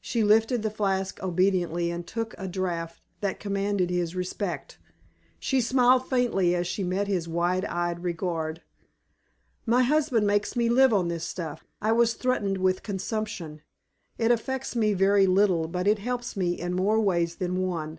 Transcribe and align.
She 0.00 0.22
lifted 0.22 0.62
the 0.62 0.70
flask 0.70 1.20
obediently 1.20 1.90
and 1.90 2.06
took 2.06 2.36
a 2.38 2.46
draught 2.46 3.00
that 3.20 3.40
commanded 3.40 3.90
his 3.90 4.14
respect. 4.14 4.78
She 5.40 5.60
smiled 5.60 6.08
faintly 6.08 6.54
as 6.54 6.68
she 6.68 6.84
met 6.84 7.08
his 7.08 7.26
wide 7.26 7.64
eyed 7.64 8.04
regard. 8.04 8.62
"My 9.66 9.82
husband 9.82 10.24
makes 10.24 10.54
me 10.54 10.68
live 10.68 10.92
on 10.92 11.08
this 11.08 11.24
stuff. 11.24 11.66
I 11.82 11.90
was 11.90 12.14
threatened 12.14 12.58
with 12.58 12.84
consumption. 12.84 13.60
It 14.18 14.30
affects 14.30 14.76
me 14.76 14.92
very 14.92 15.26
little, 15.26 15.66
but 15.66 15.88
it 15.88 15.98
helps 15.98 16.36
me 16.36 16.52
in 16.52 16.72
more 16.72 17.00
ways 17.00 17.34
than 17.34 17.56
one." 17.60 17.98